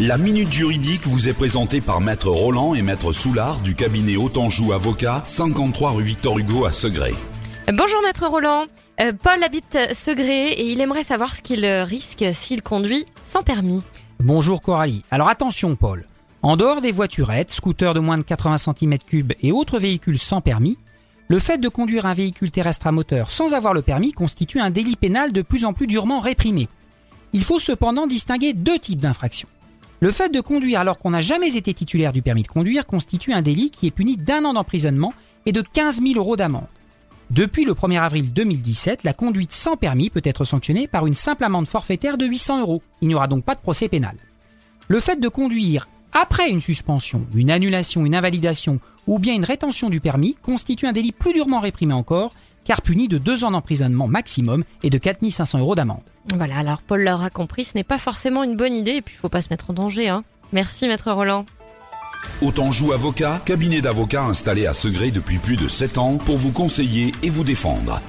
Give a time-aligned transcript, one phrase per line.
[0.00, 4.72] La minute juridique vous est présentée par Maître Roland et Maître Soulard du cabinet Autanjou
[4.72, 7.14] Avocat, 53 rue Victor Hugo à Segré.
[7.70, 8.64] Bonjour maître Roland.
[9.02, 13.82] Euh, Paul habite Segré et il aimerait savoir ce qu'il risque s'il conduit sans permis.
[14.18, 15.04] Bonjour Coralie.
[15.10, 16.06] Alors attention Paul.
[16.40, 20.78] En dehors des voiturettes, scooters de moins de 80 cm3 et autres véhicules sans permis,
[21.28, 24.70] le fait de conduire un véhicule terrestre à moteur sans avoir le permis constitue un
[24.70, 26.68] délit pénal de plus en plus durement réprimé.
[27.34, 29.48] Il faut cependant distinguer deux types d'infractions.
[30.02, 33.32] Le fait de conduire alors qu'on n'a jamais été titulaire du permis de conduire constitue
[33.32, 35.14] un délit qui est puni d'un an d'emprisonnement
[35.46, 36.66] et de 15 000 euros d'amende.
[37.30, 41.44] Depuis le 1er avril 2017, la conduite sans permis peut être sanctionnée par une simple
[41.44, 42.82] amende forfaitaire de 800 euros.
[43.00, 44.16] Il n'y aura donc pas de procès pénal.
[44.88, 49.88] Le fait de conduire après une suspension, une annulation, une invalidation ou bien une rétention
[49.88, 52.34] du permis constitue un délit plus durement réprimé encore,
[52.64, 56.02] car puni de deux ans d'emprisonnement maximum et de 4500 euros d'amende.
[56.34, 59.18] Voilà, alors Paul l'aura compris, ce n'est pas forcément une bonne idée et puis il
[59.18, 60.08] faut pas se mettre en danger.
[60.08, 60.24] Hein.
[60.52, 61.44] Merci maître Roland.
[62.40, 67.12] Autanjou Avocat, cabinet d'avocats installé à Segré depuis plus de 7 ans pour vous conseiller
[67.22, 68.00] et vous défendre.